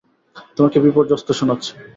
[0.55, 1.71] তোমাকে বিপর্যস্ত শোনাচ্ছে।